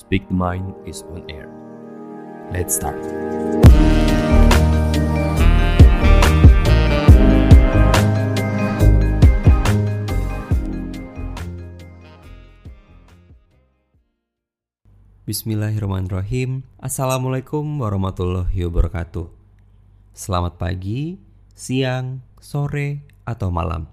Speak 0.00 0.24
the 0.32 0.36
Mind 0.40 0.72
is 0.88 1.04
on 1.12 1.28
air. 1.28 1.44
Let's 2.56 2.80
start. 2.80 2.96
Bismillahirrahmanirrahim 15.28 16.64
Assalamualaikum 16.80 17.62
warahmatullahi 17.84 18.56
wabarakatuh 18.66 19.28
Selamat 20.16 20.56
pagi, 20.56 21.20
siang, 21.52 22.24
sore, 22.40 23.04
atau 23.28 23.52
malam 23.52 23.84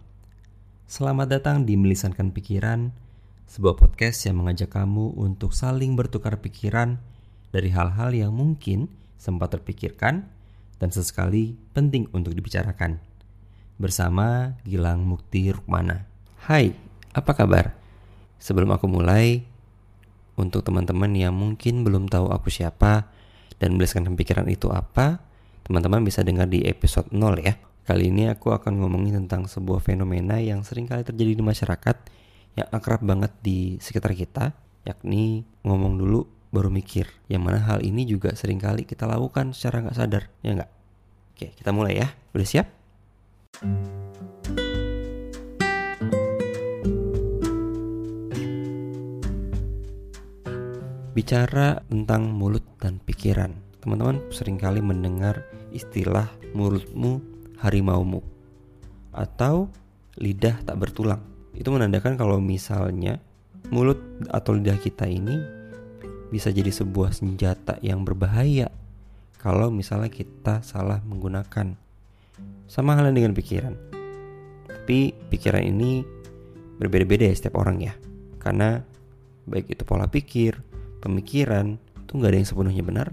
Selamat 0.88 1.30
datang 1.36 1.68
di 1.68 1.76
Melisankan 1.76 2.32
Pikiran 2.32 3.07
Sebuah 3.48 3.80
podcast 3.80 4.28
yang 4.28 4.44
mengajak 4.44 4.76
kamu 4.76 5.16
untuk 5.16 5.56
saling 5.56 5.96
bertukar 5.96 6.36
pikiran 6.44 7.00
Dari 7.48 7.72
hal-hal 7.72 8.12
yang 8.12 8.36
mungkin 8.36 8.92
sempat 9.16 9.56
terpikirkan 9.56 10.28
Dan 10.76 10.92
sesekali 10.92 11.56
penting 11.72 12.12
untuk 12.12 12.36
dibicarakan 12.36 13.00
Bersama 13.80 14.60
Gilang 14.68 15.08
Mukti 15.08 15.48
Rukmana 15.56 16.04
Hai, 16.44 16.76
apa 17.16 17.32
kabar? 17.32 17.72
Sebelum 18.36 18.68
aku 18.68 18.92
mulai, 18.92 19.48
untuk 20.36 20.68
teman-teman 20.68 21.16
yang 21.16 21.32
mungkin 21.32 21.88
belum 21.88 22.12
tahu 22.12 22.28
aku 22.30 22.52
siapa 22.52 23.08
dan 23.64 23.74
menuliskan 23.74 24.06
pikiran 24.12 24.46
itu 24.52 24.70
apa, 24.70 25.24
teman-teman 25.64 26.04
bisa 26.04 26.20
dengar 26.22 26.46
di 26.52 26.68
episode 26.68 27.10
0 27.16 27.40
ya. 27.42 27.56
Kali 27.88 28.12
ini 28.12 28.28
aku 28.28 28.52
akan 28.52 28.84
ngomongin 28.84 29.24
tentang 29.24 29.48
sebuah 29.48 29.80
fenomena 29.80 30.38
yang 30.38 30.62
sering 30.62 30.86
kali 30.86 31.02
terjadi 31.08 31.40
di 31.40 31.44
masyarakat 31.44 32.17
yang 32.58 32.68
akrab 32.74 33.06
banget 33.06 33.30
di 33.46 33.78
sekitar 33.78 34.18
kita, 34.18 34.50
yakni 34.82 35.46
ngomong 35.62 35.94
dulu 36.02 36.26
baru 36.50 36.74
mikir. 36.74 37.06
Yang 37.30 37.42
mana 37.46 37.62
hal 37.62 37.86
ini 37.86 38.02
juga 38.10 38.34
sering 38.34 38.58
kali 38.58 38.82
kita 38.82 39.06
lakukan 39.06 39.54
secara 39.54 39.86
nggak 39.86 39.98
sadar, 39.98 40.24
ya 40.42 40.58
nggak? 40.58 40.72
Oke, 41.38 41.54
kita 41.54 41.70
mulai 41.70 42.02
ya. 42.02 42.10
Udah 42.34 42.48
siap? 42.50 42.68
Bicara 51.14 51.82
tentang 51.86 52.30
mulut 52.34 52.66
dan 52.82 52.98
pikiran, 53.02 53.54
teman-teman 53.86 54.18
sering 54.34 54.58
kali 54.58 54.82
mendengar 54.82 55.46
istilah 55.74 56.30
mulutmu 56.58 57.22
harimaumu 57.62 58.22
atau 59.14 59.70
lidah 60.18 60.58
tak 60.66 60.78
bertulang. 60.78 61.37
Itu 61.58 61.74
menandakan 61.74 62.16
kalau 62.16 62.38
misalnya 62.38 63.18
mulut 63.74 63.98
atau 64.30 64.54
lidah 64.54 64.78
kita 64.78 65.10
ini 65.10 65.42
bisa 66.30 66.54
jadi 66.54 66.70
sebuah 66.70 67.12
senjata 67.12 67.82
yang 67.82 68.06
berbahaya 68.06 68.70
kalau 69.42 69.74
misalnya 69.74 70.14
kita 70.14 70.62
salah 70.62 71.02
menggunakan. 71.02 71.74
Sama 72.68 72.94
halnya 72.94 73.16
dengan 73.16 73.34
pikiran. 73.34 73.74
Tapi 74.68 75.16
pikiran 75.34 75.64
ini 75.64 76.04
berbeda-beda 76.78 77.26
ya 77.32 77.34
setiap 77.34 77.58
orang 77.58 77.82
ya. 77.82 77.94
Karena 78.38 78.78
baik 79.48 79.72
itu 79.72 79.84
pola 79.88 80.06
pikir, 80.12 80.60
pemikiran 81.00 81.80
itu 81.80 82.12
nggak 82.16 82.32
ada 82.32 82.38
yang 82.40 82.50
sepenuhnya 82.50 82.84
benar 82.84 83.08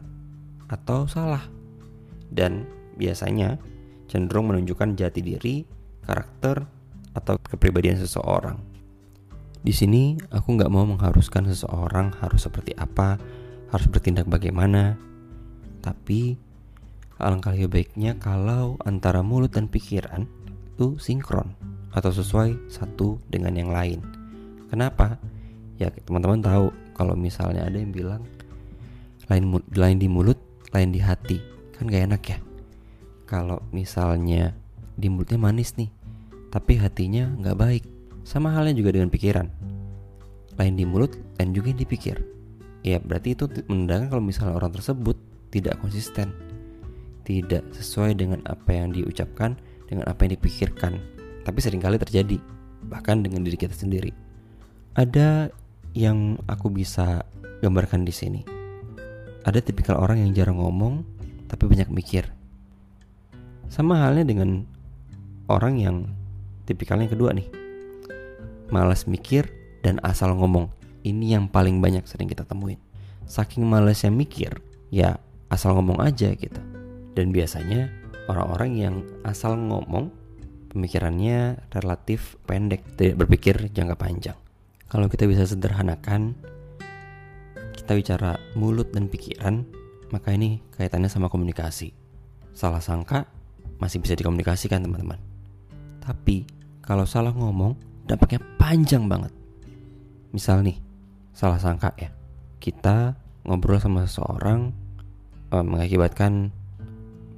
atau 0.71 1.07
salah 1.07 1.43
dan 2.35 2.67
biasanya 2.99 3.59
cenderung 4.11 4.51
menunjukkan 4.51 4.99
jati 4.99 5.21
diri, 5.23 5.57
karakter, 6.03 6.67
atau 7.15 7.39
kepribadian 7.39 7.97
seseorang. 7.97 8.59
Di 9.65 9.73
sini 9.73 10.21
aku 10.29 10.61
nggak 10.61 10.69
mau 10.69 10.85
mengharuskan 10.85 11.49
seseorang 11.49 12.13
harus 12.21 12.45
seperti 12.45 12.77
apa, 12.77 13.17
harus 13.73 13.87
bertindak 13.89 14.29
bagaimana, 14.29 15.01
tapi 15.81 16.37
alangkah 17.17 17.57
lebih 17.57 17.71
baiknya 17.73 18.19
kalau 18.21 18.77
antara 18.85 19.25
mulut 19.25 19.55
dan 19.55 19.71
pikiran 19.71 20.29
itu 20.75 20.99
sinkron 21.01 21.55
atau 21.95 22.11
sesuai 22.11 22.69
satu 22.69 23.23
dengan 23.31 23.55
yang 23.57 23.71
lain. 23.71 24.03
Kenapa? 24.69 25.17
Ya 25.79 25.89
teman-teman 26.05 26.43
tahu 26.43 26.67
kalau 26.93 27.15
misalnya 27.15 27.65
ada 27.65 27.79
yang 27.79 27.95
bilang 27.95 28.23
lain 29.31 29.63
lain 29.73 29.97
di 29.97 30.09
mulut, 30.11 30.37
lain 30.75 30.93
di 30.93 31.01
hati, 31.01 31.41
kan 31.73 31.89
gak 31.89 32.05
enak 32.11 32.23
ya. 32.27 32.39
Kalau 33.25 33.65
misalnya 33.73 34.53
di 34.95 35.09
mulutnya 35.09 35.41
manis 35.41 35.73
nih, 35.81 35.89
tapi 36.55 36.79
hatinya 36.79 37.35
nggak 37.43 37.59
baik. 37.59 37.85
Sama 38.23 38.55
halnya 38.55 38.79
juga 38.79 38.95
dengan 38.95 39.11
pikiran. 39.11 39.51
Lain 40.55 40.75
di 40.79 40.87
mulut, 40.87 41.19
lain 41.43 41.51
juga 41.51 41.75
yang 41.75 41.83
dipikir. 41.83 42.17
Ya 42.87 43.03
berarti 43.03 43.35
itu 43.35 43.51
menandakan 43.67 44.07
kalau 44.07 44.23
misalnya 44.23 44.55
orang 44.55 44.71
tersebut 44.71 45.19
tidak 45.51 45.83
konsisten, 45.83 46.31
tidak 47.27 47.67
sesuai 47.75 48.15
dengan 48.15 48.39
apa 48.47 48.71
yang 48.71 48.95
diucapkan, 48.95 49.59
dengan 49.91 50.07
apa 50.07 50.25
yang 50.25 50.39
dipikirkan. 50.39 51.03
Tapi 51.43 51.59
sering 51.59 51.83
kali 51.83 51.99
terjadi, 51.99 52.39
bahkan 52.87 53.21
dengan 53.21 53.43
diri 53.43 53.59
kita 53.59 53.75
sendiri. 53.75 54.15
Ada 54.95 55.51
yang 55.91 56.39
aku 56.47 56.71
bisa 56.71 57.27
gambarkan 57.67 58.07
di 58.07 58.15
sini. 58.15 58.41
Ada 59.43 59.59
tipikal 59.59 59.99
orang 59.99 60.23
yang 60.23 60.31
jarang 60.33 60.63
ngomong 60.63 61.03
tapi 61.51 61.67
banyak 61.67 61.91
mikir. 61.91 62.31
Sama 63.69 64.07
halnya 64.07 64.23
dengan 64.23 64.65
orang 65.51 65.77
yang 65.83 65.97
tipikalnya 66.65 67.09
yang 67.09 67.15
kedua 67.17 67.31
nih. 67.37 67.49
Malas 68.73 69.05
mikir 69.05 69.49
dan 69.85 70.01
asal 70.01 70.33
ngomong. 70.35 70.73
Ini 71.05 71.37
yang 71.37 71.53
paling 71.53 71.85
banyak 71.85 72.09
sering 72.09 72.33
kita 72.33 72.49
temuin. 72.49 72.81
Saking 73.29 73.65
malasnya 73.65 74.09
mikir, 74.09 74.61
ya 74.89 75.21
asal 75.53 75.77
ngomong 75.77 76.01
aja 76.01 76.33
gitu. 76.33 76.61
Dan 77.13 77.31
biasanya 77.31 77.93
orang-orang 78.29 78.71
yang 78.77 78.95
asal 79.23 79.57
ngomong 79.57 80.09
pemikirannya 80.73 81.61
relatif 81.71 82.41
pendek, 82.49 82.83
tidak 82.97 83.25
berpikir 83.25 83.69
jangka 83.71 83.97
panjang. 84.01 84.39
Kalau 84.89 85.07
kita 85.13 85.29
bisa 85.29 85.45
sederhanakan, 85.45 86.35
kita 87.77 87.93
bicara 87.95 88.41
mulut 88.57 88.91
dan 88.91 89.13
pikiran, 89.13 89.69
maka 90.09 90.33
ini 90.33 90.65
kaitannya 90.75 91.13
sama 91.13 91.29
komunikasi. 91.29 91.93
Salah 92.57 92.81
sangka 92.81 93.29
masih 93.83 94.01
bisa 94.01 94.17
dikomunikasikan 94.17 94.81
teman-teman. 94.81 95.34
Tapi 96.05 96.45
kalau 96.85 97.09
salah 97.09 97.33
ngomong, 97.33 97.75
dampaknya 98.05 98.45
panjang 98.61 99.09
banget. 99.09 99.33
Misal 100.37 100.61
nih, 100.61 100.77
salah 101.33 101.57
sangka 101.57 101.97
ya, 101.97 102.13
kita 102.61 103.17
ngobrol 103.49 103.81
sama 103.81 104.05
seseorang 104.05 104.71
eh, 105.51 105.65
mengakibatkan 105.65 106.53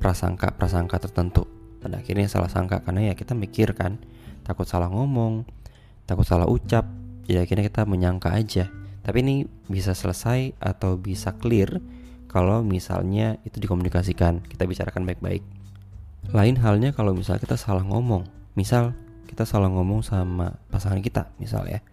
prasangka-prasangka 0.03 0.99
tertentu. 0.99 1.47
Pada 1.79 2.03
akhirnya 2.03 2.27
salah 2.27 2.51
sangka 2.51 2.83
karena 2.83 3.13
ya 3.13 3.15
kita 3.15 3.39
mikir 3.39 3.73
kan, 3.79 4.03
takut 4.43 4.67
salah 4.67 4.91
ngomong, 4.91 5.47
takut 6.05 6.27
salah 6.27 6.51
ucap, 6.51 6.83
ya 7.27 7.43
akhirnya 7.43 7.67
kita 7.67 7.83
menyangka 7.87 8.31
aja 8.35 8.71
tapi 9.03 9.23
ini 9.23 9.37
bisa 9.71 9.95
selesai 9.95 10.59
atau 10.59 10.99
bisa 10.99 11.35
clear 11.39 11.79
kalau 12.27 12.63
misalnya 12.63 13.39
itu 13.47 13.63
dikomunikasikan 13.63 14.43
kita 14.47 14.67
bicarakan 14.67 15.07
baik-baik 15.07 15.43
lain 16.35 16.59
halnya 16.59 16.91
kalau 16.91 17.15
misalnya 17.15 17.43
kita 17.43 17.55
salah 17.55 17.87
ngomong 17.87 18.27
misal 18.57 18.97
kita 19.29 19.45
salah 19.45 19.69
ngomong 19.69 20.01
sama 20.01 20.57
pasangan 20.73 21.05
kita 21.05 21.31
misal 21.37 21.69
ya. 21.69 21.85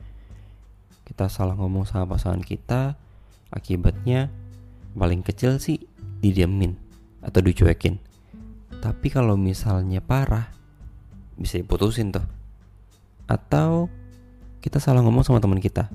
Kita 1.03 1.27
salah 1.27 1.59
ngomong 1.59 1.83
sama 1.83 2.15
pasangan 2.15 2.39
kita 2.39 2.95
akibatnya 3.51 4.31
paling 4.95 5.21
kecil 5.21 5.59
sih 5.59 5.83
didiamin 6.23 6.73
atau 7.19 7.43
dicuekin. 7.43 7.99
Tapi 8.79 9.07
kalau 9.11 9.35
misalnya 9.35 9.99
parah 9.99 10.47
bisa 11.35 11.59
diputusin 11.59 12.15
tuh. 12.15 12.25
Atau 13.27 13.91
kita 14.63 14.79
salah 14.79 15.03
ngomong 15.03 15.27
sama 15.27 15.43
teman 15.43 15.59
kita. 15.59 15.91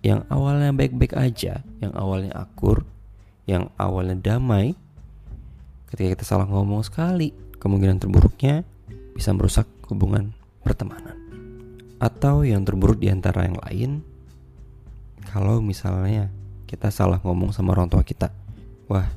Yang 0.00 0.24
awalnya 0.32 0.72
baik-baik 0.72 1.12
aja, 1.12 1.60
yang 1.84 1.92
awalnya 1.92 2.32
akur, 2.32 2.88
yang 3.44 3.68
awalnya 3.76 4.16
damai, 4.16 4.72
ketika 5.92 6.16
kita 6.16 6.24
salah 6.24 6.48
ngomong 6.48 6.80
sekali, 6.80 7.36
kemungkinan 7.60 8.00
terburuknya 8.00 8.64
bisa 9.12 9.36
merusak 9.36 9.68
hubungan 9.90 10.32
pertemanan. 10.62 11.18
Atau 12.00 12.46
yang 12.46 12.64
terburuk 12.64 12.96
di 13.02 13.12
antara 13.12 13.44
yang 13.44 13.58
lain, 13.60 13.90
kalau 15.28 15.60
misalnya 15.60 16.32
kita 16.64 16.88
salah 16.88 17.20
ngomong 17.20 17.52
sama 17.52 17.76
orang 17.76 17.92
tua 17.92 18.06
kita, 18.06 18.32
wah 18.88 19.10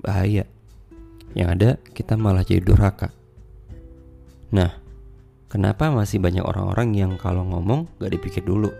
bahaya. 0.00 0.48
Yang 1.36 1.48
ada 1.58 1.70
kita 1.92 2.14
malah 2.16 2.42
jadi 2.42 2.64
durhaka. 2.64 3.12
Nah, 4.50 4.80
Kenapa 5.50 5.90
masih 5.90 6.22
banyak 6.22 6.46
orang-orang 6.46 6.94
yang 6.94 7.18
kalau 7.18 7.42
ngomong 7.42 7.90
gak 7.98 8.14
dipikir 8.14 8.46
dulu? 8.46 8.70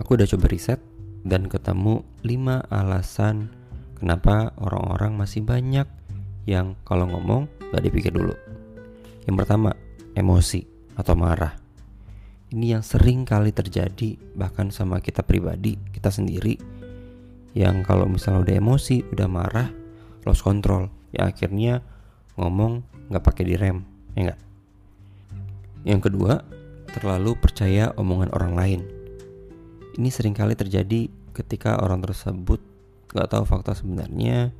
Aku 0.00 0.16
udah 0.16 0.24
coba 0.24 0.48
riset 0.48 0.80
dan 1.20 1.52
ketemu 1.52 2.00
5 2.24 2.64
alasan 2.72 3.52
kenapa 4.00 4.56
orang-orang 4.56 5.20
masih 5.20 5.44
banyak 5.44 5.84
yang 6.48 6.80
kalau 6.88 7.04
ngomong 7.12 7.44
gak 7.76 7.84
dipikir 7.84 8.08
dulu. 8.08 8.32
Yang 9.28 9.44
pertama, 9.44 9.76
emosi 10.12 10.64
atau 10.96 11.14
marah. 11.16 11.56
Ini 12.52 12.76
yang 12.78 12.84
sering 12.84 13.24
kali 13.24 13.48
terjadi 13.48 14.20
bahkan 14.36 14.68
sama 14.68 15.00
kita 15.00 15.24
pribadi, 15.24 15.80
kita 15.96 16.12
sendiri 16.12 16.60
yang 17.52 17.84
kalau 17.84 18.08
misalnya 18.08 18.44
udah 18.44 18.56
emosi, 18.60 19.08
udah 19.12 19.28
marah, 19.28 19.68
lost 20.24 20.44
control, 20.44 20.88
ya 21.12 21.28
akhirnya 21.28 21.80
ngomong 22.36 22.84
nggak 23.12 23.24
pakai 23.24 23.44
direm, 23.44 23.84
ya 24.16 24.32
nggak? 24.32 24.40
Yang 25.84 26.00
kedua, 26.08 26.44
terlalu 26.92 27.36
percaya 27.36 27.92
omongan 27.96 28.32
orang 28.32 28.52
lain. 28.56 28.80
Ini 29.96 30.08
sering 30.08 30.32
kali 30.32 30.56
terjadi 30.56 31.08
ketika 31.36 31.80
orang 31.80 32.00
tersebut 32.00 32.60
nggak 33.12 33.28
tahu 33.28 33.44
fakta 33.44 33.76
sebenarnya, 33.76 34.52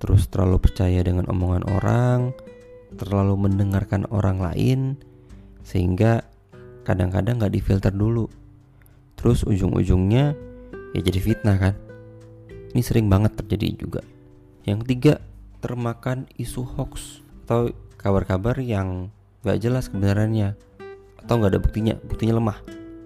terus 0.00 0.28
terlalu 0.28 0.60
percaya 0.60 1.00
dengan 1.04 1.28
omongan 1.28 1.64
orang, 1.68 2.32
terlalu 2.96 3.48
mendengarkan 3.48 4.06
orang 4.10 4.40
lain, 4.40 4.80
sehingga 5.66 6.24
kadang-kadang 6.84 7.40
nggak 7.40 7.54
difilter 7.54 7.90
dulu. 7.90 8.28
Terus 9.18 9.42
ujung-ujungnya 9.46 10.36
ya 10.94 11.00
jadi 11.00 11.20
fitnah 11.20 11.56
kan. 11.58 11.74
Ini 12.74 12.82
sering 12.82 13.06
banget 13.06 13.38
terjadi 13.38 13.68
juga. 13.78 14.02
Yang 14.66 14.86
ketiga, 14.86 15.14
termakan 15.62 16.26
isu 16.36 16.64
hoax 16.64 17.24
atau 17.44 17.72
kabar-kabar 18.00 18.56
yang 18.60 19.12
gak 19.44 19.60
jelas 19.60 19.88
kebenarannya 19.92 20.56
atau 21.24 21.40
nggak 21.40 21.52
ada 21.56 21.60
buktinya, 21.60 21.94
buktinya 22.04 22.36
lemah. 22.36 22.58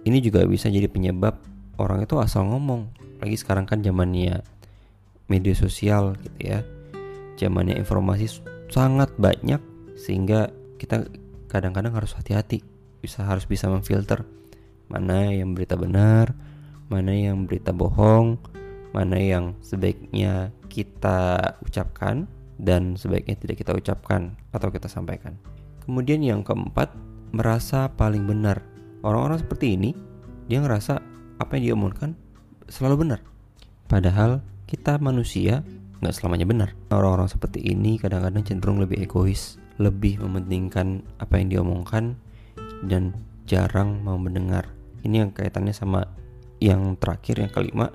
Ini 0.03 0.19
juga 0.19 0.43
bisa 0.47 0.67
jadi 0.67 0.91
penyebab 0.91 1.39
orang 1.79 2.03
itu 2.03 2.19
asal 2.19 2.47
ngomong. 2.51 2.91
Lagi 3.23 3.39
sekarang 3.39 3.67
kan 3.67 3.83
zamannya 3.83 4.43
media 5.31 5.55
sosial 5.55 6.19
gitu 6.19 6.39
ya. 6.43 6.59
Zamannya 7.39 7.79
informasi 7.79 8.43
sangat 8.71 9.15
banyak 9.15 9.63
sehingga 9.99 10.55
kita 10.79 11.11
kadang-kadang 11.51 11.93
harus 11.93 12.15
hati-hati. 12.15 12.63
Bisa 13.03 13.27
harus 13.27 13.45
bisa 13.45 13.67
memfilter 13.67 14.23
mana 14.89 15.29
yang 15.29 15.53
berita 15.53 15.75
benar, 15.77 16.33
mana 16.89 17.13
yang 17.13 17.45
berita 17.45 17.75
bohong, 17.75 18.41
mana 18.97 19.19
yang 19.21 19.59
sebaiknya 19.61 20.55
kita 20.73 21.59
ucapkan 21.61 22.25
dan 22.59 22.97
sebaiknya 22.97 23.37
tidak 23.37 23.57
kita 23.61 23.73
ucapkan 23.77 24.35
atau 24.51 24.69
kita 24.73 24.89
sampaikan. 24.89 25.37
Kemudian 25.85 26.25
yang 26.25 26.41
keempat, 26.43 26.93
merasa 27.33 27.93
paling 27.93 28.25
benar. 28.25 28.65
Orang-orang 29.05 29.41
seperti 29.41 29.79
ini, 29.79 29.93
dia 30.49 30.65
ngerasa 30.65 31.01
apa 31.39 31.51
yang 31.57 31.63
dia 31.63 31.75
omongkan 31.77 32.11
selalu 32.67 33.07
benar. 33.07 33.21
Padahal 33.89 34.43
kita 34.69 35.01
manusia 35.01 35.65
nggak 36.03 36.15
selamanya 36.15 36.47
benar. 36.49 36.71
Orang-orang 36.93 37.31
seperti 37.31 37.63
ini 37.65 37.97
kadang-kadang 37.97 38.45
cenderung 38.45 38.83
lebih 38.83 39.01
egois, 39.01 39.57
lebih 39.79 40.23
mementingkan 40.23 41.07
apa 41.23 41.39
yang 41.39 41.49
diomongkan 41.55 42.19
dan 42.87 43.15
jarang 43.47 44.03
mau 44.03 44.19
mendengar. 44.19 44.71
Ini 45.03 45.27
yang 45.27 45.31
kaitannya 45.31 45.73
sama 45.73 46.05
yang 46.59 46.99
terakhir 46.99 47.39
yang 47.39 47.53
kelima 47.55 47.87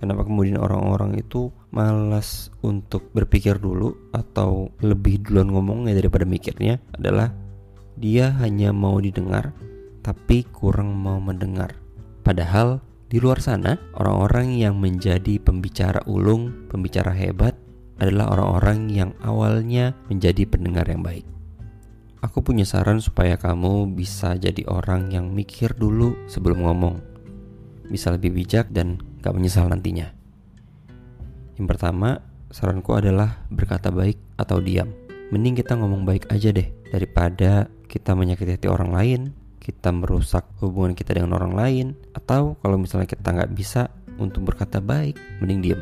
kenapa 0.00 0.24
kemudian 0.24 0.56
orang-orang 0.56 1.20
itu 1.20 1.52
malas 1.70 2.48
untuk 2.64 3.12
berpikir 3.12 3.60
dulu 3.60 3.92
atau 4.10 4.72
lebih 4.80 5.20
duluan 5.22 5.52
ngomongnya 5.52 5.92
daripada 5.94 6.24
mikirnya 6.24 6.80
adalah 6.96 7.30
dia 8.00 8.32
hanya 8.40 8.72
mau 8.72 8.96
didengar 8.96 9.52
tapi 10.00 10.48
kurang 10.48 10.96
mau 10.96 11.20
mendengar 11.20 11.76
padahal 12.24 12.80
di 13.12 13.20
luar 13.20 13.44
sana 13.44 13.76
orang-orang 14.00 14.56
yang 14.56 14.80
menjadi 14.80 15.36
pembicara 15.36 16.00
ulung 16.08 16.72
pembicara 16.72 17.12
hebat 17.12 17.52
adalah 18.00 18.32
orang-orang 18.32 18.88
yang 18.88 19.10
awalnya 19.20 19.92
menjadi 20.08 20.48
pendengar 20.48 20.88
yang 20.88 21.04
baik 21.04 21.28
Aku 22.20 22.44
punya 22.44 22.68
saran 22.68 23.00
supaya 23.00 23.40
kamu 23.40 23.96
bisa 23.96 24.36
jadi 24.36 24.60
orang 24.68 25.08
yang 25.08 25.32
mikir 25.32 25.72
dulu 25.72 26.12
sebelum 26.28 26.68
ngomong 26.68 27.00
bisa 27.88 28.12
lebih 28.12 28.36
bijak 28.36 28.68
dan 28.68 29.00
gak 29.24 29.32
menyesal 29.32 29.72
nantinya. 29.72 30.12
Yang 31.56 31.66
pertama, 31.76 32.20
saranku 32.52 32.92
adalah 32.92 33.40
berkata 33.48 33.88
baik 33.88 34.20
atau 34.36 34.60
diam. 34.60 34.92
Mending 35.32 35.64
kita 35.64 35.80
ngomong 35.80 36.04
baik 36.04 36.28
aja 36.28 36.52
deh 36.52 36.68
daripada 36.92 37.72
kita 37.88 38.12
menyakiti 38.12 38.52
hati 38.52 38.68
orang 38.68 38.92
lain, 38.92 39.20
kita 39.56 39.88
merusak 39.88 40.44
hubungan 40.60 40.92
kita 40.92 41.16
dengan 41.16 41.40
orang 41.40 41.56
lain, 41.56 41.86
atau 42.12 42.52
kalau 42.60 42.76
misalnya 42.76 43.08
kita 43.08 43.32
nggak 43.32 43.52
bisa 43.56 43.88
untuk 44.20 44.44
berkata 44.44 44.76
baik, 44.84 45.16
mending 45.40 45.60
diam. 45.64 45.80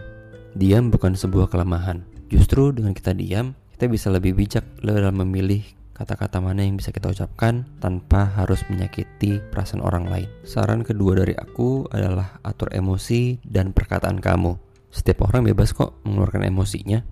Diam 0.56 0.88
bukan 0.88 1.12
sebuah 1.12 1.52
kelemahan. 1.52 2.04
Justru 2.32 2.72
dengan 2.72 2.92
kita 2.92 3.12
diam, 3.12 3.56
kita 3.76 3.88
bisa 3.88 4.08
lebih 4.08 4.36
bijak 4.36 4.64
dalam 4.80 5.16
memilih 5.20 5.64
kata-kata 5.98 6.38
mana 6.38 6.62
yang 6.62 6.78
bisa 6.78 6.94
kita 6.94 7.10
ucapkan 7.10 7.66
tanpa 7.82 8.30
harus 8.38 8.62
menyakiti 8.70 9.42
perasaan 9.50 9.82
orang 9.82 10.06
lain. 10.06 10.28
Saran 10.46 10.86
kedua 10.86 11.18
dari 11.18 11.34
aku 11.34 11.90
adalah 11.90 12.38
atur 12.46 12.70
emosi 12.70 13.42
dan 13.42 13.74
perkataan 13.74 14.22
kamu. 14.22 14.54
Setiap 14.94 15.26
orang 15.26 15.50
bebas 15.50 15.74
kok 15.74 16.00
mengeluarkan 16.06 16.46
emosinya 16.46 17.02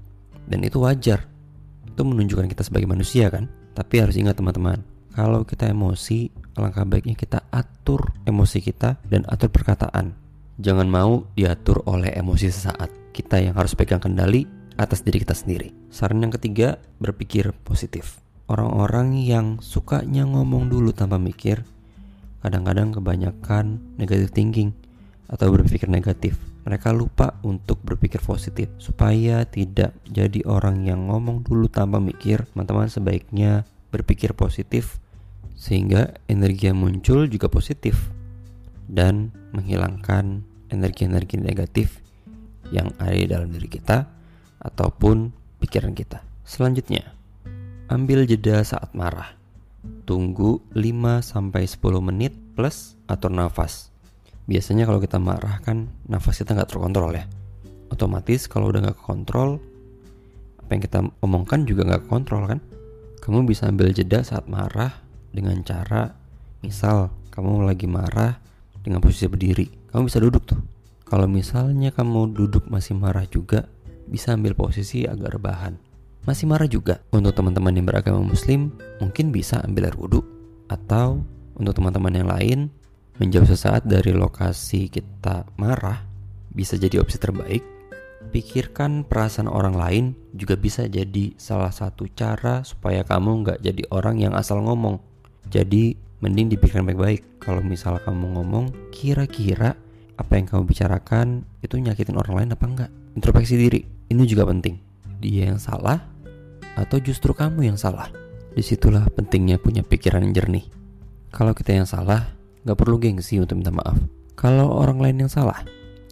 dan 0.46 0.62
itu 0.62 0.78
wajar. 0.78 1.26
Itu 1.82 2.06
menunjukkan 2.06 2.46
kita 2.46 2.62
sebagai 2.62 2.86
manusia 2.86 3.26
kan? 3.28 3.50
Tapi 3.76 4.00
harus 4.00 4.16
ingat 4.16 4.40
teman-teman, 4.40 4.80
kalau 5.12 5.44
kita 5.44 5.68
emosi, 5.68 6.28
alangkah 6.56 6.84
baiknya 6.88 7.16
kita 7.16 7.44
atur 7.52 8.16
emosi 8.24 8.58
kita 8.64 8.96
dan 9.08 9.24
atur 9.28 9.52
perkataan. 9.52 10.16
Jangan 10.56 10.88
mau 10.88 11.28
diatur 11.36 11.84
oleh 11.84 12.16
emosi 12.16 12.48
sesaat. 12.48 13.05
Kita 13.16 13.40
yang 13.40 13.56
harus 13.56 13.72
pegang 13.72 14.04
kendali 14.04 14.44
atas 14.76 15.00
diri 15.00 15.24
kita 15.24 15.32
sendiri. 15.32 15.72
Saran 15.88 16.20
yang 16.20 16.36
ketiga, 16.36 16.76
berpikir 17.00 17.56
positif 17.64 18.20
orang-orang 18.46 19.18
yang 19.18 19.46
sukanya 19.58 20.22
ngomong 20.26 20.70
dulu 20.70 20.94
tanpa 20.94 21.18
mikir 21.18 21.66
kadang-kadang 22.42 22.94
kebanyakan 22.94 23.82
negatif 23.98 24.30
thinking 24.30 24.70
atau 25.26 25.50
berpikir 25.50 25.90
negatif. 25.90 26.38
Mereka 26.66 26.94
lupa 26.94 27.38
untuk 27.46 27.78
berpikir 27.82 28.22
positif 28.22 28.70
supaya 28.78 29.46
tidak 29.46 29.94
jadi 30.06 30.42
orang 30.46 30.86
yang 30.86 31.10
ngomong 31.10 31.42
dulu 31.46 31.70
tanpa 31.70 32.02
mikir. 32.02 32.46
Teman-teman 32.54 32.90
sebaiknya 32.90 33.66
berpikir 33.90 34.34
positif 34.34 34.98
sehingga 35.54 36.14
energi 36.26 36.70
yang 36.70 36.78
muncul 36.78 37.26
juga 37.26 37.50
positif 37.50 38.10
dan 38.86 39.34
menghilangkan 39.54 40.42
energi-energi 40.70 41.38
negatif 41.38 42.02
yang 42.70 42.90
ada 42.98 43.14
di 43.14 43.26
dalam 43.28 43.48
diri 43.50 43.68
kita 43.70 44.06
ataupun 44.62 45.30
pikiran 45.60 45.92
kita. 45.92 46.22
Selanjutnya, 46.46 47.16
Ambil 47.86 48.26
jeda 48.26 48.66
saat 48.66 48.90
marah. 48.98 49.38
Tunggu 50.10 50.58
5-10 50.74 51.78
menit 52.02 52.34
plus 52.58 52.98
atur 53.06 53.30
nafas. 53.30 53.94
Biasanya 54.50 54.90
kalau 54.90 54.98
kita 54.98 55.22
marah 55.22 55.62
kan 55.62 55.86
nafas 56.10 56.42
kita 56.42 56.58
nggak 56.58 56.66
terkontrol 56.66 57.14
ya. 57.14 57.30
Otomatis 57.86 58.50
kalau 58.50 58.74
udah 58.74 58.90
nggak 58.90 58.98
kontrol, 58.98 59.62
apa 60.58 60.70
yang 60.74 60.82
kita 60.82 60.98
omongkan 61.22 61.62
juga 61.62 61.86
nggak 61.86 62.10
kontrol 62.10 62.50
kan. 62.50 62.58
Kamu 63.22 63.46
bisa 63.46 63.70
ambil 63.70 63.94
jeda 63.94 64.26
saat 64.26 64.50
marah 64.50 64.90
dengan 65.30 65.62
cara, 65.62 66.10
misal 66.66 67.14
kamu 67.30 67.70
lagi 67.70 67.86
marah 67.86 68.34
dengan 68.82 68.98
posisi 68.98 69.30
berdiri. 69.30 69.94
Kamu 69.94 70.10
bisa 70.10 70.18
duduk 70.18 70.42
tuh. 70.42 70.58
Kalau 71.06 71.30
misalnya 71.30 71.94
kamu 71.94 72.34
duduk 72.34 72.66
masih 72.66 72.98
marah 72.98 73.24
juga, 73.30 73.70
bisa 74.10 74.34
ambil 74.34 74.58
posisi 74.58 75.06
agak 75.06 75.38
rebahan 75.38 75.86
masih 76.26 76.50
marah 76.50 76.66
juga. 76.66 77.00
Untuk 77.14 77.32
teman-teman 77.38 77.72
yang 77.72 77.86
beragama 77.86 78.20
muslim, 78.20 78.74
mungkin 78.98 79.30
bisa 79.30 79.62
ambil 79.62 79.88
air 79.88 79.96
wudhu. 79.96 80.20
Atau 80.66 81.22
untuk 81.54 81.78
teman-teman 81.78 82.12
yang 82.12 82.28
lain, 82.28 82.58
menjauh 83.22 83.46
sesaat 83.46 83.86
dari 83.86 84.10
lokasi 84.12 84.90
kita 84.90 85.46
marah 85.56 86.02
bisa 86.50 86.74
jadi 86.74 86.98
opsi 87.00 87.16
terbaik. 87.22 87.62
Pikirkan 88.34 89.06
perasaan 89.06 89.46
orang 89.46 89.78
lain 89.78 90.04
juga 90.34 90.58
bisa 90.58 90.90
jadi 90.90 91.32
salah 91.38 91.70
satu 91.70 92.10
cara 92.10 92.66
supaya 92.66 93.06
kamu 93.06 93.46
nggak 93.46 93.58
jadi 93.62 93.82
orang 93.94 94.18
yang 94.18 94.34
asal 94.34 94.58
ngomong. 94.60 94.98
Jadi 95.46 95.94
mending 96.18 96.58
dipikirkan 96.58 96.90
baik-baik. 96.90 97.38
Kalau 97.38 97.62
misal 97.62 98.02
kamu 98.02 98.34
ngomong, 98.34 98.90
kira-kira 98.90 99.78
apa 100.16 100.32
yang 100.40 100.48
kamu 100.48 100.62
bicarakan 100.64 101.44
itu 101.60 101.76
nyakitin 101.76 102.16
orang 102.16 102.34
lain 102.44 102.50
apa 102.56 102.64
enggak? 102.64 102.90
Introspeksi 103.16 103.54
diri, 103.56 103.80
ini 104.12 104.24
juga 104.24 104.48
penting. 104.48 104.80
Dia 105.20 105.52
yang 105.52 105.60
salah 105.60 106.00
atau 106.76 107.00
justru 107.00 107.32
kamu 107.32 107.72
yang 107.72 107.78
salah? 107.80 108.08
Di 108.56 108.64
situlah 108.64 109.04
pentingnya 109.12 109.60
punya 109.60 109.84
pikiran 109.84 110.24
yang 110.24 110.32
jernih. 110.32 110.64
Kalau 111.28 111.52
kita 111.52 111.76
yang 111.76 111.88
salah, 111.88 112.32
gak 112.64 112.76
perlu 112.76 112.96
gengsi 112.96 113.36
untuk 113.36 113.60
minta 113.60 113.72
maaf. 113.72 114.00
Kalau 114.36 114.72
orang 114.72 115.00
lain 115.00 115.24
yang 115.24 115.32
salah, 115.32 115.60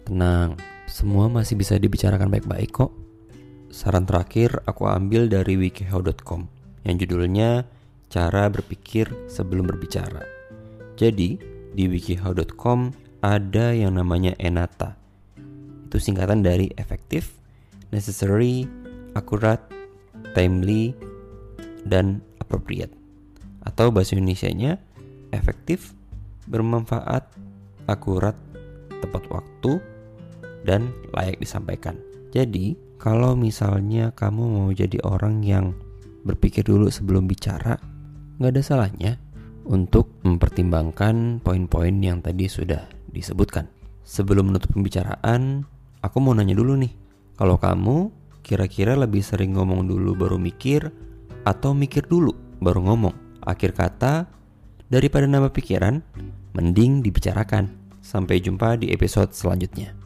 tenang, 0.05 0.57
semua 0.85 1.25
masih 1.29 1.57
bisa 1.57 1.77
dibicarakan 1.77 2.29
baik-baik 2.29 2.69
kok. 2.73 2.93
Saran 3.73 4.05
terakhir 4.05 4.61
aku 4.69 4.85
ambil 4.85 5.25
dari 5.25 5.57
wikihow.com 5.57 6.45
yang 6.85 6.95
judulnya 7.01 7.65
Cara 8.09 8.47
Berpikir 8.47 9.09
Sebelum 9.25 9.65
Berbicara. 9.65 10.21
Jadi, 10.95 11.35
di 11.75 11.83
wikihow.com 11.89 13.04
ada 13.25 13.73
yang 13.73 13.97
namanya 13.97 14.37
ENATA. 14.37 14.93
Itu 15.89 15.97
singkatan 15.97 16.45
dari 16.45 16.69
efektif, 16.77 17.33
necessary, 17.89 18.69
akurat, 19.17 19.65
timely, 20.37 20.93
dan 21.89 22.21
appropriate. 22.37 22.93
Atau 23.65 23.89
bahasa 23.89 24.13
Indonesia-nya 24.13 24.77
efektif, 25.33 25.97
bermanfaat, 26.45 27.25
akurat, 27.89 28.37
tepat 29.01 29.25
waktu, 29.33 29.81
dan 30.61 30.93
layak 31.17 31.41
disampaikan. 31.41 31.97
Jadi, 32.29 32.77
kalau 33.01 33.33
misalnya 33.33 34.13
kamu 34.13 34.43
mau 34.45 34.69
jadi 34.69 35.01
orang 35.01 35.41
yang 35.41 35.73
berpikir 36.21 36.61
dulu 36.61 36.93
sebelum 36.93 37.25
bicara, 37.25 37.81
nggak 38.37 38.53
ada 38.53 38.61
salahnya 38.61 39.11
untuk 39.65 40.13
mempertimbangkan 40.21 41.41
poin-poin 41.41 41.93
yang 41.97 42.21
tadi 42.21 42.45
sudah 42.45 42.85
disebutkan. 43.09 43.65
Sebelum 44.05 44.53
menutup 44.53 44.71
pembicaraan, 44.77 45.65
aku 46.05 46.17
mau 46.21 46.37
nanya 46.37 46.53
dulu 46.53 46.77
nih, 46.77 46.93
kalau 47.33 47.57
kamu 47.57 48.13
kira-kira 48.45 48.93
lebih 48.93 49.25
sering 49.25 49.57
ngomong 49.57 49.89
dulu 49.89 50.13
baru 50.13 50.37
mikir, 50.37 50.93
atau 51.45 51.73
mikir 51.73 52.05
dulu 52.05 52.33
baru 52.61 52.85
ngomong? 52.85 53.41
Akhir 53.41 53.73
kata, 53.73 54.29
daripada 54.89 55.25
nambah 55.25 55.53
pikiran, 55.53 56.01
mending 56.53 57.01
dibicarakan. 57.01 57.73
Sampai 58.05 58.37
jumpa 58.37 58.77
di 58.77 58.93
episode 58.93 59.33
selanjutnya. 59.33 60.04